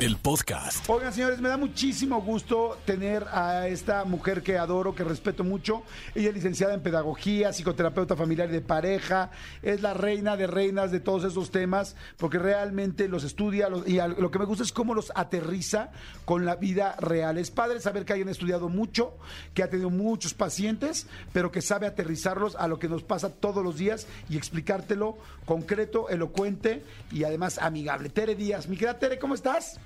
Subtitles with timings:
[0.00, 0.88] el podcast.
[0.88, 5.82] Oigan, señores, me da muchísimo gusto tener a esta mujer que adoro, que respeto mucho.
[6.14, 9.30] Ella es licenciada en pedagogía, psicoterapeuta familiar y de pareja.
[9.62, 14.30] Es la reina de reinas de todos esos temas, porque realmente los estudia y lo
[14.30, 15.90] que me gusta es cómo los aterriza
[16.24, 17.36] con la vida real.
[17.36, 19.18] Es padre saber que hayan estudiado mucho,
[19.52, 23.62] que ha tenido muchos pacientes, pero que sabe aterrizarlos a lo que nos pasa todos
[23.62, 28.08] los días y explicártelo concreto, elocuente y además amigable.
[28.08, 29.78] Tere Díaz, mi querida Tere, ¿cómo estás?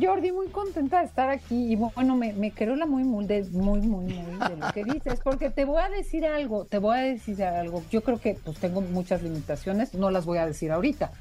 [0.00, 3.80] Jordi, muy contenta de estar aquí y bueno, me, me quedó la muy, muy, muy,
[3.80, 7.42] muy, de lo que dices, porque te voy a decir algo, te voy a decir
[7.44, 7.82] algo.
[7.90, 11.12] Yo creo que pues tengo muchas limitaciones, no las voy a decir ahorita,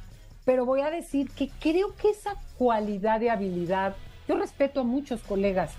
[0.46, 3.96] pero voy a decir que creo que esa cualidad de habilidad,
[4.28, 5.72] yo respeto a muchos colegas,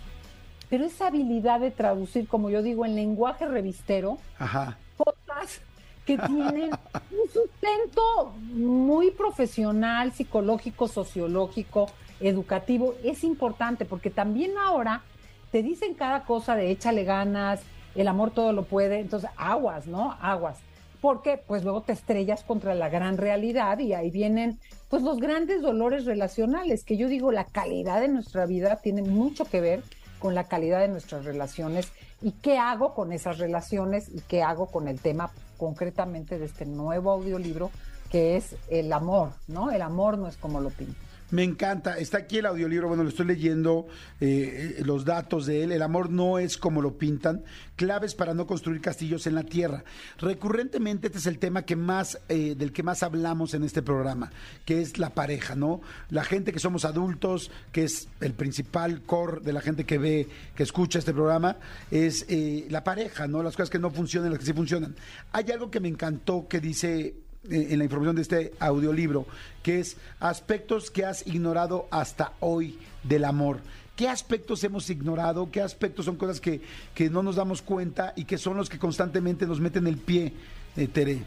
[0.69, 4.77] pero esa habilidad de traducir, como yo digo, en lenguaje revistero, Ajá.
[4.97, 5.61] cosas
[6.07, 6.71] que tienen
[7.11, 11.87] un sustento muy profesional, psicológico, sociológico,
[12.21, 15.03] educativo, es importante porque también ahora
[15.51, 17.61] te dicen cada cosa de échale ganas,
[17.95, 20.17] el amor todo lo puede, entonces aguas, ¿no?
[20.21, 20.59] Aguas.
[21.01, 24.59] Porque pues luego te estrellas contra la gran realidad y ahí vienen
[24.89, 29.45] pues los grandes dolores relacionales, que yo digo, la calidad de nuestra vida tiene mucho
[29.45, 29.83] que ver
[30.21, 31.93] con la calidad de nuestras relaciones
[32.23, 36.67] y qué hago con esas relaciones y qué hago con el tema concretamente de este
[36.67, 37.71] nuevo audiolibro
[38.11, 39.71] que es el amor, ¿no?
[39.71, 40.99] El amor no es como lo pinto.
[41.33, 41.97] Me encanta.
[41.97, 42.89] Está aquí el audiolibro.
[42.89, 43.87] Bueno, lo estoy leyendo,
[44.21, 45.73] eh, los datos de él.
[45.73, 47.43] El amor no es como lo pintan.
[47.75, 49.83] Claves para no construir castillos en la tierra.
[50.19, 54.31] Recurrentemente este es el tema que más, eh, del que más hablamos en este programa,
[54.67, 55.81] que es la pareja, ¿no?
[56.11, 60.29] La gente que somos adultos, que es el principal core de la gente que ve,
[60.55, 61.57] que escucha este programa,
[61.91, 63.43] es eh, la pareja, ¿no?
[63.43, 64.95] Las cosas que no funcionan, las que sí funcionan.
[65.33, 69.27] Hay algo que me encantó que dice en la información de este audiolibro,
[69.63, 73.61] que es aspectos que has ignorado hasta hoy del amor.
[73.97, 75.51] ¿Qué aspectos hemos ignorado?
[75.51, 76.63] ¿Qué aspectos son cosas que,
[76.95, 80.33] que no nos damos cuenta y que son los que constantemente nos meten el pie,
[80.77, 81.23] eh, Tere?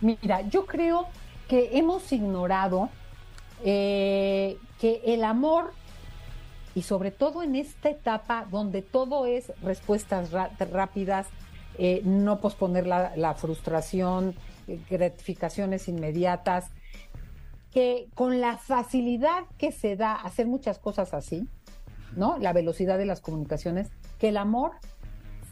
[0.00, 1.06] Mira, yo creo
[1.48, 2.88] que hemos ignorado
[3.64, 5.72] eh, que el amor,
[6.74, 11.28] y sobre todo en esta etapa donde todo es respuestas rápidas,
[11.78, 14.34] eh, no posponer la, la frustración,
[14.90, 16.70] gratificaciones inmediatas,
[17.70, 21.48] que con la facilidad que se da hacer muchas cosas así,
[22.16, 22.38] ¿no?
[22.38, 24.72] La velocidad de las comunicaciones, que el amor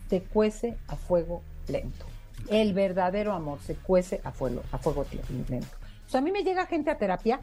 [0.09, 2.07] se cuece a fuego lento.
[2.49, 5.05] El verdadero amor se cuece a fuego, a fuego
[5.49, 5.77] lento.
[6.07, 7.41] O sea, a mí me llega gente a terapia,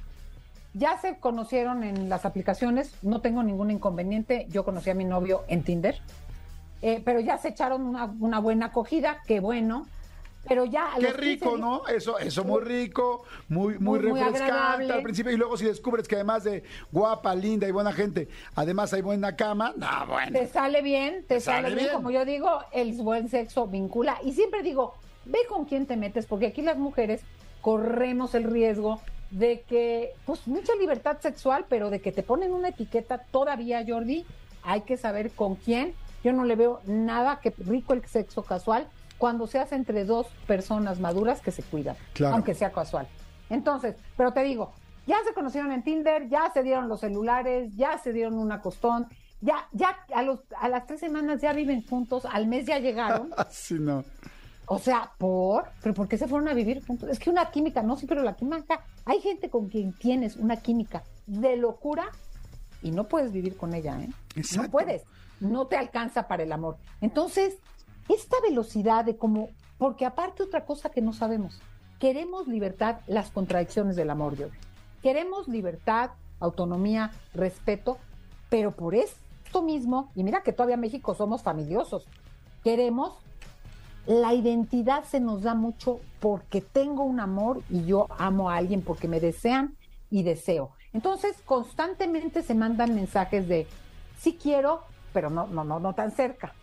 [0.74, 5.44] ya se conocieron en las aplicaciones, no tengo ningún inconveniente, yo conocí a mi novio
[5.47, 6.00] en Tinder,
[6.81, 9.88] eh, pero ya se echaron una, una buena acogida, qué bueno,
[10.50, 15.04] pero ya qué rico no eso eso muy rico muy muy, muy refrescante muy al
[15.04, 15.32] principio.
[15.32, 19.36] Y luego si descubres que además de guapa linda y buena gente además hay buena
[19.36, 20.40] cama no bueno.
[20.40, 21.78] Te sale bien te, sale, bien?
[21.78, 21.94] bien.
[21.94, 24.18] Como yo digo el buen sexo vincula.
[24.24, 24.96] Y siempre digo
[25.26, 27.22] ve con quién te metes porque aquí las mujeres
[27.62, 29.00] corremos el riesgo
[29.30, 34.26] de que pues mucha libertad sexual pero de que te ponen una etiqueta todavía Jordi
[34.64, 35.94] hay que saber con quién.
[36.24, 38.88] Yo no le veo nada que rico el sexo casual
[39.19, 41.96] cuando se hace entre dos personas maduras que se cuidan,
[42.31, 43.07] aunque sea casual.
[43.50, 44.72] Entonces, pero te digo,
[45.06, 49.08] ya se conocieron en Tinder, ya se dieron los celulares, ya se dieron un acostón,
[49.41, 53.31] ya, ya a, los, a las tres semanas ya viven juntos, al mes ya llegaron.
[53.52, 54.06] sí, no.
[54.68, 55.66] O sea, ¿por?
[55.81, 57.09] ¿Pero por qué se fueron a vivir juntos?
[57.09, 60.58] Es que una química, no, sí, pero la química, hay gente con quien tienes una
[60.58, 62.09] química de locura
[62.81, 64.09] y no puedes vivir con ella, ¿eh?
[64.35, 64.63] Exacto.
[64.63, 65.03] No puedes,
[65.41, 66.78] no te alcanza para el amor.
[67.02, 67.58] Entonces,
[68.09, 71.61] esta velocidad de cómo, porque aparte otra cosa que no sabemos,
[72.00, 74.47] queremos libertad, las contradicciones del amor, yo.
[75.02, 77.97] Queremos libertad, autonomía, respeto,
[78.50, 82.08] pero por esto mismo, y mira que todavía en México somos familiosos,
[82.64, 83.14] queremos,
[84.08, 88.82] la identidad se nos da mucho porque tengo un amor y yo amo a alguien
[88.82, 89.78] porque me desean
[90.09, 90.72] y deseo.
[90.94, 93.67] Entonces, constantemente se mandan mensajes de
[94.17, 94.82] sí quiero,
[95.14, 96.56] pero no, no, no, no tan cerca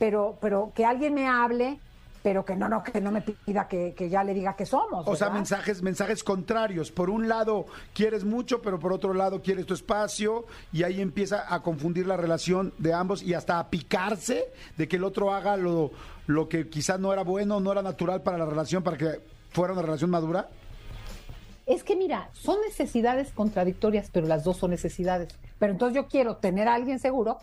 [0.00, 1.78] pero, pero que alguien me hable
[2.22, 5.08] pero que no, no, que no me pida que, que ya le diga que somos.
[5.08, 6.90] O sea, mensajes, mensajes contrarios.
[6.90, 7.64] Por un lado
[7.94, 12.18] quieres mucho, pero por otro lado quieres tu espacio y ahí empieza a confundir la
[12.18, 15.92] relación de ambos y hasta a picarse de que el otro haga lo,
[16.26, 19.20] lo que quizás no era bueno, no era natural para la relación, para que
[19.50, 20.48] fuera una relación madura.
[21.64, 25.34] Es que mira, son necesidades contradictorias, pero las dos son necesidades.
[25.58, 27.38] Pero entonces yo quiero tener a alguien seguro,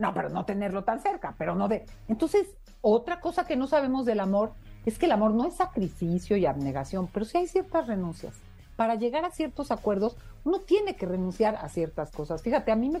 [0.00, 1.84] no, pero no tenerlo tan cerca, pero no de...
[2.08, 2.48] Entonces,
[2.80, 4.54] otra cosa que no sabemos del amor
[4.86, 8.34] es que el amor no es sacrificio y abnegación, pero sí hay ciertas renuncias.
[8.76, 12.42] Para llegar a ciertos acuerdos, uno tiene que renunciar a ciertas cosas.
[12.42, 12.98] Fíjate, a mí me...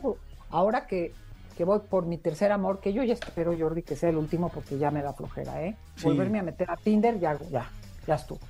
[0.50, 1.14] Ahora que,
[1.56, 4.50] que voy por mi tercer amor, que yo ya espero, Jordi, que sea el último
[4.50, 5.78] porque ya me da flojera, ¿eh?
[5.96, 6.04] Sí.
[6.04, 7.70] Volverme a meter a Tinder, ya, ya,
[8.06, 8.40] ya estuvo.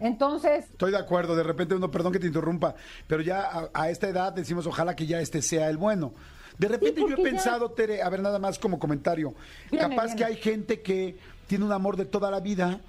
[0.00, 2.74] Entonces, Estoy de acuerdo, de repente uno, perdón que te interrumpa,
[3.06, 6.12] pero ya a, a esta edad decimos ojalá que ya este sea el bueno.
[6.58, 9.34] De repente yo he ya- pensado, Tere, a ver nada más como comentario,
[9.70, 10.18] Viene, capaz viene.
[10.18, 11.16] que hay gente que
[11.46, 12.80] tiene un amor de toda la vida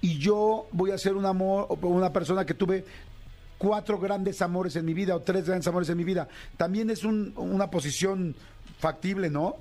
[0.00, 2.84] y yo voy a ser un amor, una persona que tuve
[3.58, 6.28] cuatro grandes amores en mi vida o tres grandes amores en mi vida.
[6.56, 8.36] También es un- una posición
[8.78, 9.56] factible, ¿no?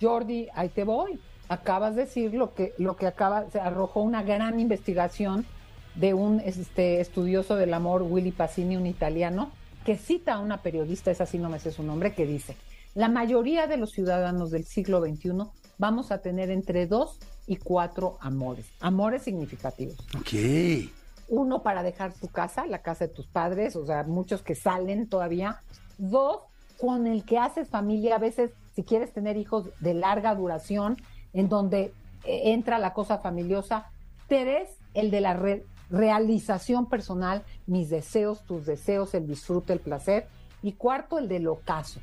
[0.00, 1.18] Jordi, ahí te voy.
[1.48, 5.46] Acabas de decir lo que, lo que acaba, se arrojó una gran investigación
[5.94, 9.52] de un este, estudioso del amor, Willy Pacini, un italiano,
[9.84, 12.56] que cita a una periodista, esa sí no me sé su nombre, que dice,
[12.96, 15.32] la mayoría de los ciudadanos del siglo XXI
[15.78, 20.90] vamos a tener entre dos y cuatro amores, amores significativos Ok.
[21.28, 25.08] uno para dejar tu casa, la casa de tus padres, o sea, muchos que salen
[25.08, 25.60] todavía.
[25.98, 26.40] Dos,
[26.80, 30.96] con el que haces familia, a veces si quieres tener hijos de larga duración,
[31.32, 31.92] en donde
[32.24, 33.86] eh, entra la cosa familiosa.
[34.28, 40.28] Tres, el de la re- realización personal, mis deseos, tus deseos, el disfrute, el placer.
[40.62, 42.00] Y cuarto, el del ocaso.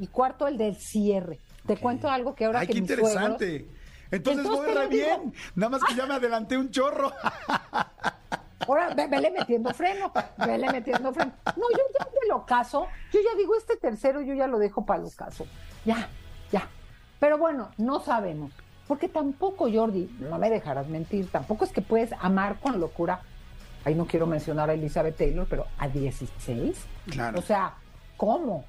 [0.00, 1.38] Y cuarto, el del cierre.
[1.66, 3.68] Te cuento algo que ahora Ay, que qué mis suegros- interesante.
[4.10, 4.88] Entonces, Entonces, digo.
[5.06, 5.34] bien.
[5.54, 7.12] Nada más que ya me adelanté un chorro.
[8.66, 10.12] Ahora, ve- vele metiendo freno,
[10.46, 11.32] vele metiendo freno.
[11.56, 14.84] No, yo ya te lo caso, yo ya digo, este tercero yo ya lo dejo
[14.84, 15.46] para el caso.
[15.84, 16.08] Ya,
[16.52, 16.68] ya.
[17.18, 18.52] Pero bueno, no sabemos.
[18.86, 23.20] Porque tampoco, Jordi, no me dejarás mentir, tampoco es que puedes amar con locura.
[23.84, 26.76] Ahí no quiero mencionar a Elizabeth Taylor, pero a 16.
[27.10, 27.38] Claro.
[27.38, 27.74] O sea,
[28.16, 28.64] ¿cómo?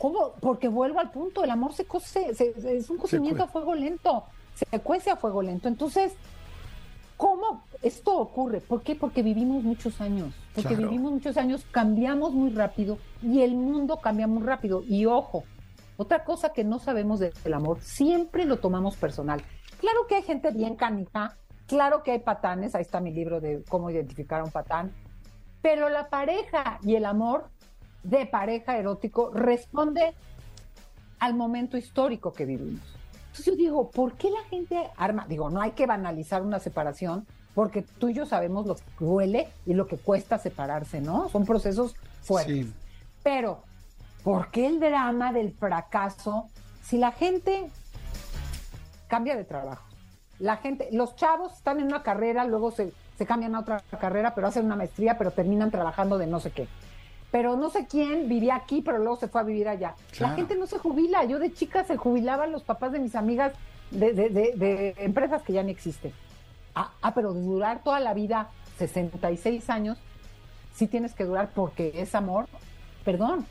[0.00, 0.32] ¿Cómo?
[0.40, 3.74] Porque vuelvo al punto, el amor se cose, se- se- es un cocimiento a fuego
[3.74, 4.24] lento,
[4.54, 5.68] se cuece a fuego lento.
[5.68, 6.12] Entonces,
[7.16, 8.62] ¿Cómo esto ocurre?
[8.62, 8.96] ¿Por qué?
[8.96, 10.32] Porque vivimos muchos años.
[10.54, 10.84] Porque Claro.
[10.88, 14.82] vivimos muchos años, cambiamos muy rápido y el mundo cambia muy rápido.
[14.88, 15.44] Y ojo,
[15.98, 19.42] otra cosa que no sabemos del amor, siempre lo tomamos personal.
[19.80, 21.36] Claro que hay gente bien canija,
[21.66, 24.90] claro que hay patanes, ahí está mi libro de cómo identificar a un patán,
[25.60, 27.50] pero la pareja y el amor
[28.02, 30.14] de pareja erótico responde
[31.18, 32.80] al momento histórico que vivimos.
[33.26, 35.26] Entonces yo digo, ¿por qué la gente arma?
[35.28, 39.48] Digo, no hay que banalizar una separación, porque tú y yo sabemos lo que duele
[39.66, 41.28] y lo que cuesta separarse, ¿no?
[41.28, 42.66] Son procesos fuertes.
[42.66, 42.72] Sí.
[43.22, 43.62] Pero,
[44.24, 46.48] ¿por qué el drama del fracaso
[46.82, 47.70] si la gente
[49.08, 49.84] cambia de trabajo?
[50.38, 54.34] La gente, los chavos están en una carrera, luego se, se cambian a otra carrera,
[54.34, 56.66] pero hacen una maestría, pero terminan trabajando de no sé qué.
[57.30, 59.94] Pero no sé quién vivía aquí, pero luego se fue a vivir allá.
[60.12, 60.32] Claro.
[60.32, 61.24] La gente no se jubila.
[61.24, 63.52] Yo de chica se jubilaban los papás de mis amigas
[63.90, 66.12] de, de- de- de empresas que ya ni existen.
[66.74, 68.48] Ah, ah, pero durar toda la vida,
[68.78, 69.98] 66 años,
[70.74, 72.46] sí tienes que durar porque es amor.
[73.04, 73.46] Perdón,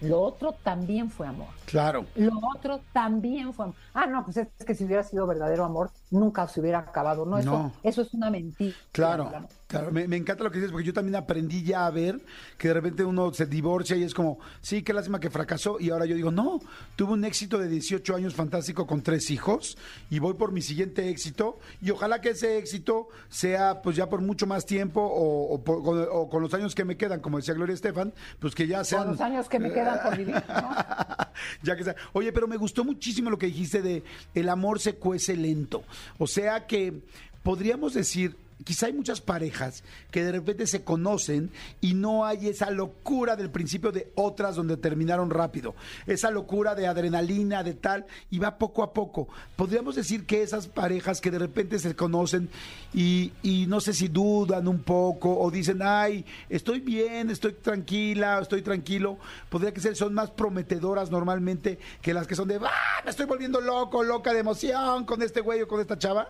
[0.00, 1.48] lo otro también fue amor.
[1.66, 2.06] Claro.
[2.16, 3.76] Lo otro también fue amor.
[3.94, 7.24] Ah, no, pues es que si hubiera sido verdadero amor, nunca se hubiera acabado.
[7.26, 7.72] No, eso, No.
[7.82, 8.74] eso es una mentira.
[8.92, 9.30] Claro.
[9.66, 9.90] Claro.
[9.92, 12.20] Me, me encanta lo que dices porque yo también aprendí ya a ver
[12.58, 15.78] que de repente uno se divorcia y es como, sí, qué lástima que fracasó.
[15.80, 16.60] Y ahora yo digo, no,
[16.96, 19.76] tuve un éxito de 18 años fantástico con tres hijos
[20.10, 21.58] y voy por mi siguiente éxito.
[21.82, 25.82] Y ojalá que ese éxito sea pues ya por mucho más tiempo o, o por-
[25.82, 28.84] con, o con los años que me quedan, como decía Gloria Estefan, pues que ya
[28.84, 29.02] sean...
[29.02, 30.70] Con los años que me quedan por vivir, ¿no?
[31.62, 31.96] ya que sea.
[32.12, 34.02] Oye, pero me gustó muchísimo lo que dijiste de
[34.34, 35.82] el amor se cuece lento.
[36.18, 37.02] O sea que
[37.42, 42.70] podríamos decir, quizá hay muchas parejas que de repente se conocen y no hay esa
[42.70, 45.74] locura del principio de otras donde terminaron rápido.
[46.06, 49.28] Esa locura de adrenalina, de tal, y va poco a poco.
[49.56, 52.48] Podríamos decir que esas parejas que de repente se conocen
[52.92, 58.38] y, y no sé si dudan un poco o dicen, ay, estoy bien, estoy tranquila,
[58.40, 59.18] estoy tranquilo,
[59.48, 63.26] podría que ser, son más prometedoras normalmente que las que son de, ah, me estoy
[63.26, 66.28] volviendo loco, loca de emoción con este güey o con esta chava.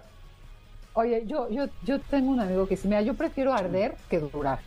[0.94, 4.60] Oye, yo, yo, yo tengo un amigo que dice, mira, yo prefiero arder que durar.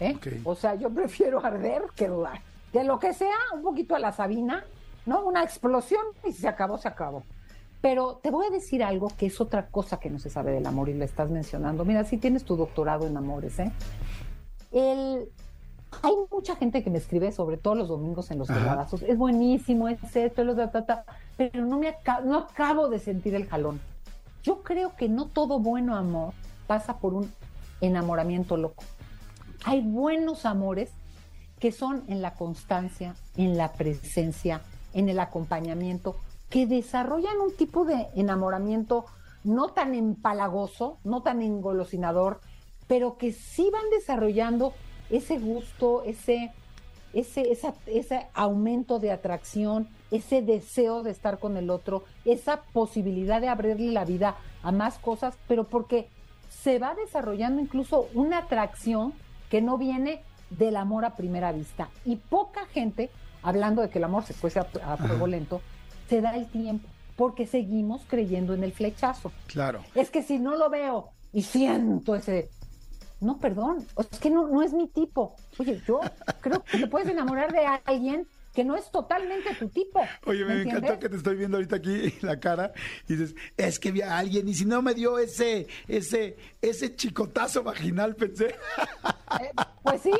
[0.00, 0.16] ¿eh?
[0.44, 2.40] O sea, yo prefiero arder que durar.
[2.72, 4.64] De lo que sea, un poquito a la Sabina,
[5.04, 5.24] ¿no?
[5.24, 7.22] Una explosión y si se acabó, se acabó.
[7.80, 10.66] Pero te voy a decir algo que es otra cosa que no se sabe del
[10.66, 11.84] amor y le estás mencionando.
[11.84, 13.70] Mira, si tienes tu doctorado en amores, ¿eh?
[14.72, 15.28] El,
[16.02, 19.02] hay mucha gente que me escribe, sobre todo los domingos en los abrazos.
[19.02, 20.68] Es buenísimo, es esto, es lo de
[21.36, 23.80] pero no, me no acabo de sentir el jalón.
[24.46, 26.32] Yo creo que no todo bueno amor
[26.68, 27.32] pasa por un
[27.80, 28.84] enamoramiento loco.
[29.64, 30.92] Hay buenos amores
[31.58, 34.62] que son en la constancia, en la presencia,
[34.94, 36.14] en el acompañamiento,
[36.48, 39.06] que desarrollan un tipo de enamoramiento
[39.42, 42.40] no tan empalagoso, no tan engolosinador,
[42.86, 44.74] pero que sí van desarrollando
[45.10, 46.52] ese gusto, ese,
[47.12, 47.50] ese,
[47.86, 53.92] ese aumento de atracción, ese deseo de estar con el otro, esa posibilidad de abrirle
[53.92, 56.08] la vida a más cosas, pero porque
[56.48, 59.12] se va desarrollando incluso una atracción
[59.50, 61.88] que no viene del amor a primera vista.
[62.04, 63.10] Y poca gente,
[63.42, 65.60] hablando de que el amor se fuese a, fuego lento,
[66.08, 69.32] se da el tiempo, porque seguimos creyendo en el flechazo.
[69.46, 69.82] Claro.
[69.94, 72.50] Es que si no lo veo y siento ese
[73.20, 75.34] no, perdón, es que no, no es mi tipo.
[75.58, 76.00] Oye, yo
[76.40, 80.00] creo que te puedes enamorar de alguien que no es totalmente tu tipo.
[80.24, 82.72] Oye, me, encantó que te estoy viendo ahorita aquí la cara
[83.06, 86.96] y dices, es que vi a alguien y si no me dio ese, ese, ese
[86.96, 88.46] chicotazo vaginal, pensé.
[88.46, 89.50] Eh,
[89.82, 90.12] pues sí,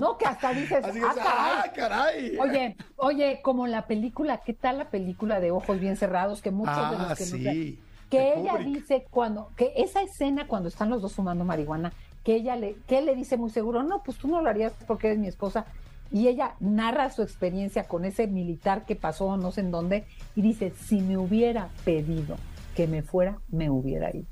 [0.00, 2.36] no, que hasta dices, ah, ah, caray.
[2.38, 6.42] Oye, oye, como la película, ¿qué tal la película de ojos bien cerrados?
[6.42, 7.80] Que muchos de los ah, que sí.
[8.10, 11.92] que ella dice cuando, que esa escena cuando están los dos fumando marihuana,
[12.24, 14.72] que ella le, que él le dice muy seguro, no, pues tú no lo harías
[14.88, 15.66] porque eres mi esposa,
[16.10, 20.42] y ella narra su experiencia con ese militar que pasó no sé en dónde y
[20.42, 22.36] dice, si me hubiera pedido
[22.74, 24.26] que me fuera, me hubiera ido.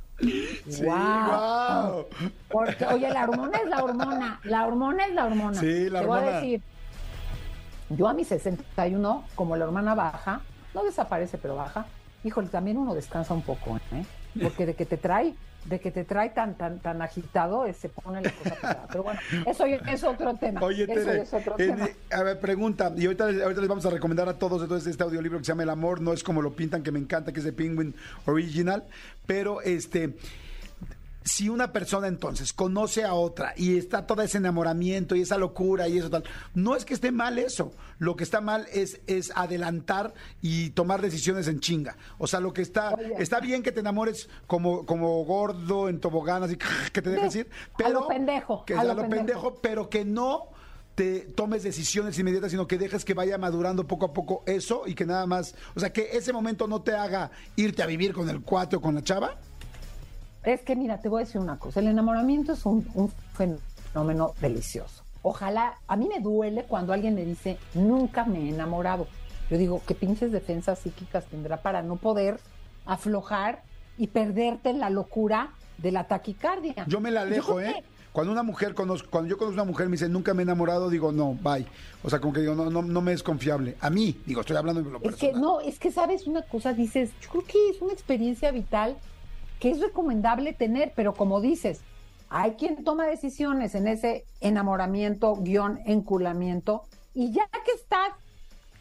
[0.84, 2.06] wow.
[2.48, 5.60] Porque, oye, la hormona es la hormona, la hormona es la hormona.
[5.60, 6.62] Sí, la Te voy a decir,
[7.90, 10.42] yo a mis 61, como la hermana baja,
[10.74, 11.86] no desaparece, pero baja,
[12.22, 14.04] híjole, también uno descansa un poco, ¿eh?
[14.42, 18.20] Porque de que te trae de que te trae tan tan tan agitado, se pone
[18.20, 18.86] la cosa pesada.
[18.88, 20.60] Pero bueno, eso es otro tema.
[20.62, 21.88] Oye, eso es otro tema.
[22.12, 25.38] A ver, pregunta, y ahorita, ahorita les vamos a recomendar a todos entonces este audiolibro
[25.38, 27.44] que se llama El amor no es como lo pintan, que me encanta, que es
[27.44, 27.94] de Penguin
[28.26, 28.84] Original,
[29.26, 30.14] pero este
[31.24, 35.88] si una persona entonces conoce a otra y está todo ese enamoramiento y esa locura
[35.88, 37.72] y eso tal, no es que esté mal eso.
[37.98, 40.12] Lo que está mal es, es adelantar
[40.42, 41.96] y tomar decisiones en chinga.
[42.18, 46.42] O sea, lo que está, está bien que te enamores como, como gordo en tobogán,
[46.42, 46.58] así
[46.92, 47.88] que te dejes ir, pero.
[47.88, 48.64] A lo pendejo.
[48.66, 50.48] Que a, lo, pendejo, pero que no
[50.94, 54.94] te tomes decisiones inmediatas, sino que dejes que vaya madurando poco a poco eso y
[54.94, 58.28] que nada más, o sea, que ese momento no te haga irte a vivir con
[58.28, 59.38] el cuate o con la chava
[60.44, 62.84] es que mira, te voy a decir una cosa, el enamoramiento es un,
[63.32, 65.02] fenómeno delicioso.
[65.22, 69.06] Ojalá, a mí me duele cuando alguien me dice, nunca me he enamorado.
[69.50, 72.38] Yo digo, ¿qué pinches defensas psíquicas tendrá para no poder
[72.84, 73.62] aflojar
[73.96, 76.84] y perderte en la locura de la taquicardia?
[76.86, 77.82] Yo me la alejo, ¿eh?
[78.12, 80.44] Cuando una mujer conozco, cuando yo conozco a una mujer me dice nunca me he
[80.44, 81.66] enamorado, digo no, bye.
[82.04, 83.76] O sea, como que digo, no, no, no me es confiable.
[83.80, 86.74] A mí, digo, estoy hablando de lo es Que, no, es que sabes una cosa,
[86.74, 88.96] dices, yo creo que es una experiencia vital
[89.60, 91.80] que es recomendable tener, pero como dices,
[92.28, 96.82] hay quien toma decisiones en ese enamoramiento, guion, enculamiento,
[97.14, 98.10] y ya que estás,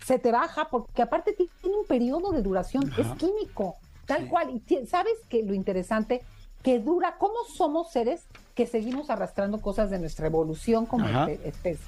[0.04, 3.76] se te baja, porque aparte tiene un periodo de duración, es químico,
[4.06, 4.50] tal cual.
[4.50, 6.22] Y sabes que lo interesante,
[6.64, 8.26] que dura, ¿cómo somos seres
[8.56, 11.86] que seguimos arrastrando cosas de nuestra evolución como especie?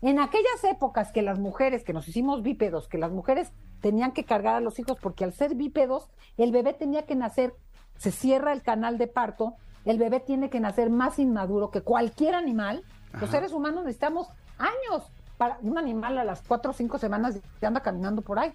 [0.00, 4.24] En aquellas épocas que las mujeres, que nos hicimos bípedos, que las mujeres tenían que
[4.24, 7.54] cargar a los hijos porque al ser bípedos, el bebé tenía que nacer
[7.98, 12.34] se cierra el canal de parto, el bebé tiene que nacer más inmaduro que cualquier
[12.34, 12.84] animal.
[13.20, 14.28] Los seres humanos necesitamos
[14.58, 18.52] años para un animal a las cuatro o cinco semanas que anda caminando por ahí.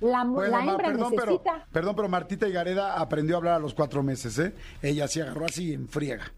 [0.00, 1.16] La, hembra necesita.
[1.16, 4.54] Pero, perdón, pero Martita Higareda aprendió a hablar a los cuatro meses, ¿eh?
[4.80, 6.32] Ella se agarró así en friega.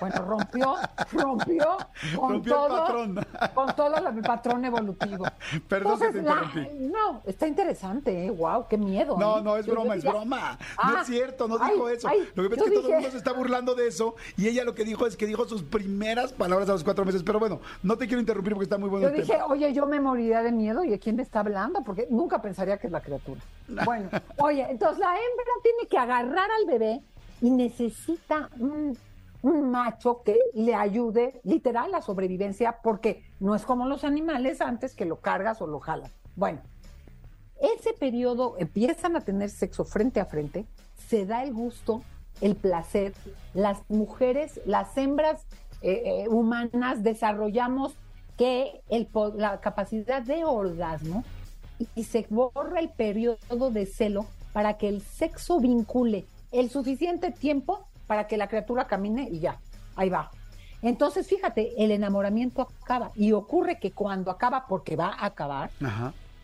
[0.00, 0.76] Bueno, rompió,
[1.12, 1.76] rompió
[2.16, 3.26] con todo, el patrón.
[3.54, 5.26] con todo el patrón evolutivo.
[5.68, 6.68] Perdón que te interrumpí.
[6.80, 8.30] no, está interesante, ¿eh?
[8.30, 9.16] wow, qué miedo.
[9.18, 9.42] No, ¿eh?
[9.42, 10.58] no, es broma, es broma.
[10.82, 12.08] no es ah, cierto, no dijo eso.
[12.34, 14.64] lo que pasa es que todo el mundo se está burlando de eso y ella
[14.64, 17.22] lo que dijo es que dijo sus primeras palabras a los cuatro meses.
[17.22, 19.08] Pero bueno, no te quiero interrumpir porque está muy bueno.
[19.08, 21.82] Yo dije, oye, yo me moriría de miedo y ¿a quién me está hablando?
[21.82, 23.40] Porque nunca pensaría que es la criatura.
[23.84, 27.00] Bueno, oye, entonces la hembra tiene que agarrar al bebé
[27.40, 28.96] y necesita un
[29.42, 34.94] macho que le ayude literal a la sobrevivencia, porque no es como los animales antes
[34.94, 36.12] que lo cargas o lo jalas.
[36.36, 36.60] Bueno,
[37.60, 40.66] ese periodo empiezan a tener sexo frente a frente,
[41.08, 42.02] se da el gusto,
[42.40, 43.12] el placer,
[43.54, 45.46] las mujeres, las hembras
[45.82, 47.94] eh, eh, humanas desarrollamos
[48.36, 51.24] que el, la capacidad de orgasmo
[51.94, 57.86] y, se borra el periodo de celo para que el sexo vincule el suficiente tiempo
[58.10, 59.60] para que la criatura camine y ya,
[59.94, 60.32] ahí va.
[60.82, 65.70] Entonces, fíjate, el enamoramiento acaba y ocurre que cuando acaba, porque va a acabar,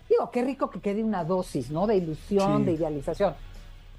[0.09, 1.89] digo, qué rico que quede una dosis, ¿no?
[1.89, 3.35] De ilusión, de idealización.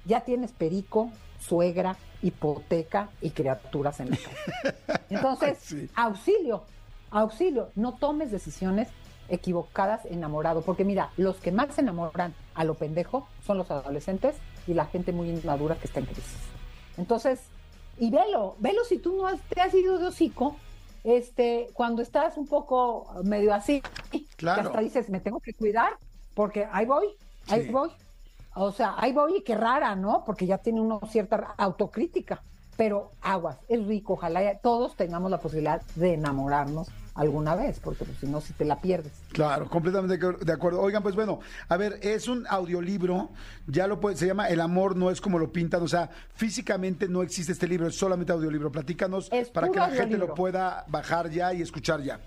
[0.06, 5.00] Ya tienes perico, suegra, hipoteca y criaturas en la casa.
[5.10, 6.62] Entonces, auxilio,
[7.10, 8.88] auxilio, no tomes decisiones
[9.28, 14.36] equivocadas enamorado, porque mira, los que más se enamoran a lo pendejo son los adolescentes
[14.66, 16.38] y la gente muy inmadura que está en crisis.
[16.96, 17.42] Entonces,
[17.98, 20.56] y velo, velo si tú no has, te has ido de hocico,
[21.04, 23.82] este, cuando estás un poco medio así,
[24.36, 24.62] claro.
[24.62, 25.94] que hasta dices, me tengo que cuidar,
[26.34, 27.06] porque ahí voy,
[27.48, 27.90] ahí voy.
[28.54, 30.24] O sea, ahí voy y qué rara, ¿no?
[30.24, 32.42] Porque ya tiene uno cierta autocrítica.
[32.76, 36.88] Pero aguas, es rico, ojalá todos tengamos la posibilidad de enamorarnos
[37.18, 39.12] alguna vez, porque pues, si no, si te la pierdes.
[39.32, 40.80] Claro, completamente de acuerdo.
[40.80, 43.30] Oigan, pues bueno, a ver, es un audiolibro,
[43.66, 47.08] ya lo puede, se llama El amor no es como lo pintan, o sea, físicamente
[47.08, 48.70] no existe este libro, es solamente audiolibro.
[48.70, 52.20] Platícanos para que la gente lo pueda bajar ya y escuchar ya.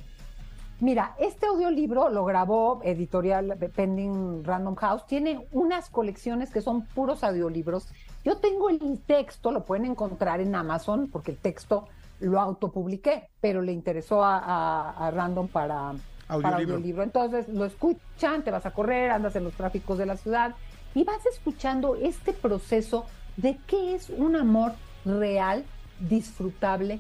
[0.81, 5.05] Mira, este audiolibro lo grabó editorial Pending Random House.
[5.05, 7.87] Tiene unas colecciones que son puros audiolibros.
[8.25, 11.87] Yo tengo el texto, lo pueden encontrar en Amazon, porque el texto
[12.21, 15.93] lo autopubliqué, pero le interesó a, Random para
[16.27, 17.03] audiolibro.
[17.03, 20.55] Entonces lo escuchan, te vas a correr, andas en los tráficos de la ciudad
[20.95, 23.05] y vas escuchando este proceso
[23.37, 24.73] de qué es un amor
[25.05, 25.65] real,
[25.99, 26.99] disfrutable,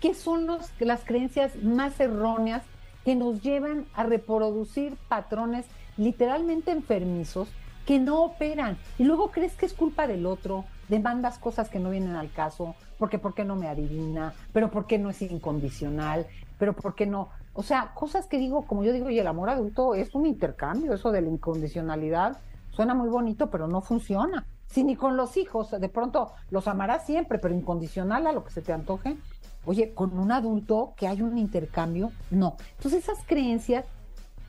[0.00, 2.62] qué son los, las creencias más erróneas
[3.04, 7.48] que nos llevan a reproducir patrones literalmente enfermizos
[7.86, 8.76] que no operan.
[8.98, 12.74] Y luego crees que es culpa del otro, demandas cosas que no vienen al caso,
[12.98, 16.26] porque por qué no me adivina, pero por qué no es incondicional,
[16.58, 17.28] pero por qué no.
[17.54, 20.92] O sea, cosas que digo, como yo digo, y el amor adulto es un intercambio,
[20.94, 22.38] eso de la incondicionalidad
[22.70, 24.46] suena muy bonito, pero no funciona.
[24.66, 28.50] Si ni con los hijos, de pronto los amarás siempre, pero incondicional a lo que
[28.50, 29.16] se te antoje,
[29.66, 32.56] Oye, con un adulto que hay un intercambio, no.
[32.76, 33.84] Entonces esas creencias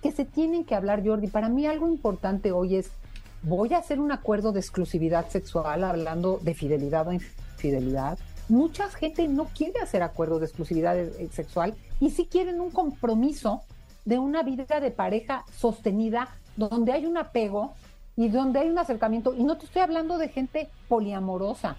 [0.04, 2.92] que se tienen que hablar, Jordi, para mí algo importante hoy es,
[3.44, 8.18] voy a hacer un acuerdo de exclusividad sexual hablando de fidelidad o infidelidad.
[8.50, 13.62] Mucha gente no quiere hacer acuerdo de exclusividad eh, sexual y sí quieren un compromiso
[14.06, 17.74] de una vida de pareja sostenida donde hay un apego
[18.16, 19.34] y donde hay un acercamiento.
[19.34, 21.76] Y no te estoy hablando de gente poliamorosa,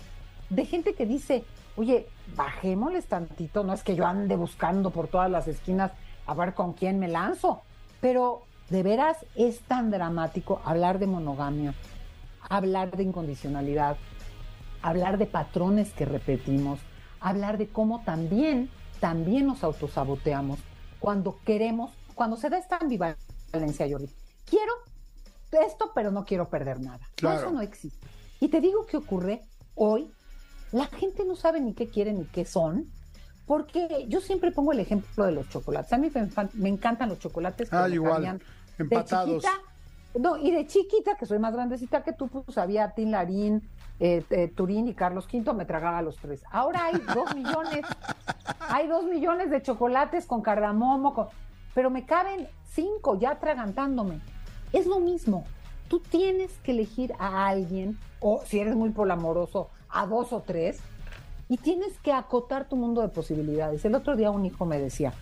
[0.51, 1.44] de gente que dice,
[1.77, 5.92] oye, bajémosles tantito, no es que yo ande buscando por todas las esquinas
[6.27, 7.62] a ver con quién me lanzo,
[8.01, 11.74] pero de veras es tan dramático hablar de monogamia,
[12.48, 13.96] hablar de incondicionalidad,
[14.83, 16.78] hablar de patrones que repetimos,
[17.20, 20.59] hablar de cómo también, también nos autosaboteamos
[21.00, 24.11] cuando queremos, cuando se da esta ambivalencia, Jordi.
[24.44, 24.72] Quiero
[25.66, 27.00] esto, pero no quiero perder nada.
[27.16, 28.07] eso no existe.
[28.40, 29.42] Y te digo que ocurre
[29.74, 30.11] hoy
[30.72, 32.87] la gente no sabe ni qué quieren ni qué son,
[33.46, 35.92] porque yo siempre pongo el ejemplo de los chocolates.
[35.92, 36.11] A mí
[36.54, 37.72] me, encantan los chocolates.
[37.72, 38.40] Ah, igual,
[38.79, 39.45] empatados.
[40.14, 43.69] no, y de chiquita, que soy más grandecita que tú, pues había Tin Larín,
[44.01, 46.43] eh, eh, Turín y Carlos V, me tragaba los tres.
[46.51, 47.85] Ahora hay dos millones,
[48.69, 51.31] hay dos millones de chocolates con cardamomo,
[51.75, 54.21] pero me caben cinco ya atragantándome.
[54.73, 55.45] Es lo mismo.
[55.88, 60.81] Tú tienes que elegir a alguien, o si eres muy polamoroso, a dos o tres
[61.49, 63.85] y tienes que acotar tu mundo de posibilidades.
[63.85, 65.14] El otro día un hijo me decía,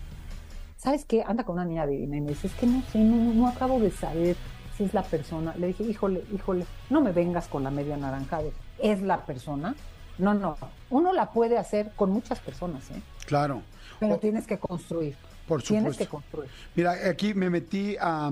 [0.77, 1.23] ¿sabes qué?
[1.25, 3.91] Anda con una niña divina y me dice, es que no sé, no, acabo de
[3.91, 4.35] saber
[4.77, 5.53] si es la persona.
[5.57, 8.39] Le dije, híjole, híjole, no me vengas con la media naranja
[8.79, 9.75] ¿es la persona?
[10.19, 10.57] No, no,
[10.89, 13.01] uno la puede hacer con muchas personas, ¿eh?
[13.25, 13.61] Claro.
[13.99, 15.15] Pero tienes que construir.
[15.47, 15.73] Por supuesto.
[15.73, 16.49] Tienes que construir.
[16.75, 18.31] Mira, aquí me metí a,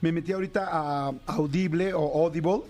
[0.00, 2.62] me metí ahorita a Audible o Audible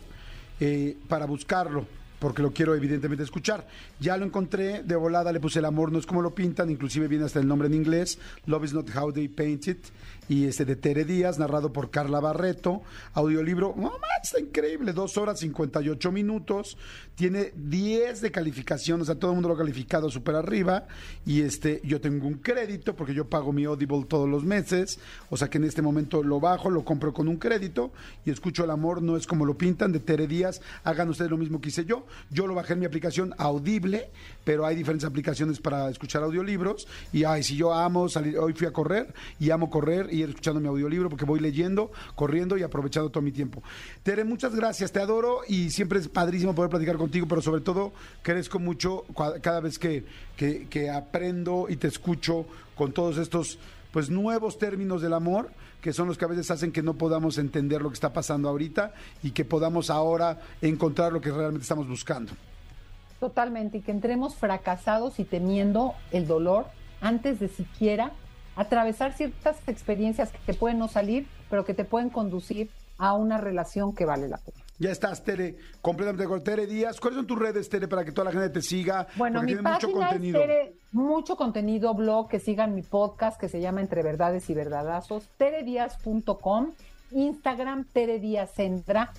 [0.59, 1.87] eh, para buscarlo
[2.21, 3.67] porque lo quiero evidentemente escuchar.
[3.99, 7.09] Ya lo encontré, de volada le puse el amor, no es como lo pintan, inclusive
[7.09, 9.87] viene hasta el nombre en inglés, Love is not how they paint it,
[10.29, 12.83] y este de Tere Díaz, narrado por Carla Barreto,
[13.15, 16.77] audiolibro, no está increíble, dos horas 58 minutos,
[17.15, 20.87] tiene 10 de calificación, o sea, todo el mundo lo ha calificado súper arriba,
[21.27, 25.37] y este, yo tengo un crédito, porque yo pago mi Audible todos los meses, o
[25.37, 27.93] sea que en este momento lo bajo, lo compro con un crédito,
[28.25, 31.39] y escucho el amor, no es como lo pintan, de Tere Díaz, hagan ustedes lo
[31.39, 34.11] mismo que hice yo, yo lo bajé en mi aplicación Audible,
[34.45, 38.73] pero hay diferentes aplicaciones para escuchar audiolibros, y si yo amo salir, hoy fui a
[38.73, 43.11] correr, y amo correr, y ir escuchando mi audiolibro porque voy leyendo, corriendo y aprovechando
[43.11, 43.63] todo mi tiempo.
[44.03, 47.93] Tere, muchas gracias, te adoro y siempre es padrísimo poder platicar contigo, pero sobre todo
[48.23, 49.05] crezco mucho
[49.43, 50.05] cada vez que,
[50.37, 53.59] que, aprendo y te escucho con todos estos
[53.93, 55.51] pues nuevos términos del amor
[55.81, 58.49] que son los que a veces hacen que no podamos entender lo que está pasando
[58.49, 62.33] ahorita y que podamos ahora encontrar lo que realmente estamos buscando.
[63.19, 66.67] Totalmente, y que entremos fracasados y temiendo el dolor
[67.01, 68.13] antes de siquiera
[68.57, 73.39] atravesar ciertas experiencias que te pueden no salir, pero que te pueden conducir a una
[73.39, 74.59] relación que vale la pena.
[74.81, 76.99] Ya estás, Tere, completamente con Tere Díaz.
[76.99, 79.07] ¿Cuáles son tus redes, Tere, para que toda la gente te siga?
[79.15, 80.41] Bueno, mi página mucho contenido.
[80.41, 84.55] es Tere, mucho contenido, blog, que sigan mi podcast que se llama Entre Verdades y
[84.55, 86.73] Verdadazos, terediaz.com,
[87.11, 89.13] Instagram, Tere Díaz Centra,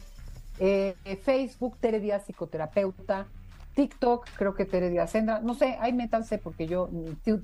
[0.58, 3.28] eh, Facebook, Tere Díaz Psicoterapeuta,
[3.76, 6.90] TikTok, creo que Tere Díaz Centra, no sé, ahí métanse porque yo,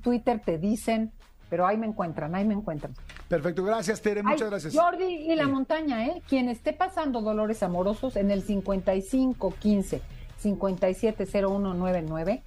[0.02, 1.12] Twitter te dicen,
[1.48, 2.94] pero ahí me encuentran, ahí me encuentran.
[3.28, 4.74] Perfecto, gracias Tere, muchas gracias.
[4.74, 6.22] Jordi y la montaña, ¿eh?
[6.28, 10.02] Quien esté pasando dolores amorosos en el 5515
[10.38, 12.42] 570199,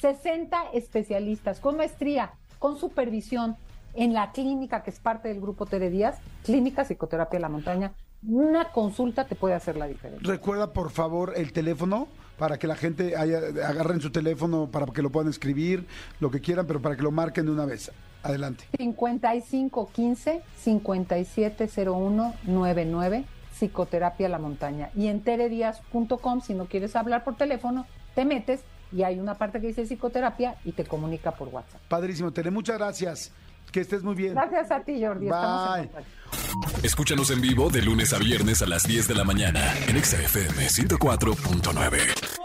[0.00, 3.56] 60 especialistas con maestría, con supervisión
[3.94, 7.92] en la clínica que es parte del grupo Tere Díaz, Clínica Psicoterapia La Montaña.
[8.26, 10.28] Una consulta te puede hacer la diferencia.
[10.28, 15.02] Recuerda por favor el teléfono para que la gente haya, agarren su teléfono para que
[15.02, 15.86] lo puedan escribir,
[16.20, 17.90] lo que quieran, pero para que lo marquen de una vez.
[18.26, 18.66] Adelante.
[18.76, 23.24] 5515 570199
[23.56, 24.90] Psicoterapia La Montaña.
[24.94, 28.60] Y en teredias.com, si no quieres hablar por teléfono, te metes
[28.92, 31.80] y hay una parte que dice psicoterapia y te comunica por WhatsApp.
[31.88, 33.32] Padrísimo, Tere, muchas gracias.
[33.72, 34.34] Que estés muy bien.
[34.34, 35.26] Gracias a ti, Jordi.
[35.26, 35.90] Bye.
[36.82, 40.68] Escúchanos en vivo de lunes a viernes a las 10 de la mañana en XFM
[40.68, 42.35] 104.9.